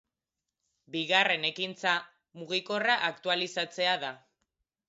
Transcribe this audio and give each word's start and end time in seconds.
Bigarren 0.95 1.45
ekintza, 1.51 1.93
mugikorra 2.41 2.97
aktualizatzea 3.13 3.97
da. 4.07 4.15